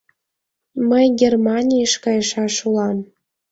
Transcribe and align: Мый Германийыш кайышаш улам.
Мый 0.89 1.05
Германийыш 1.21 1.93
кайышаш 2.03 2.55
улам. 2.67 2.97